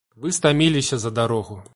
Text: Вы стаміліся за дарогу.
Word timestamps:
Вы 0.23 0.31
стаміліся 0.37 0.97
за 1.03 1.11
дарогу. 1.19 1.61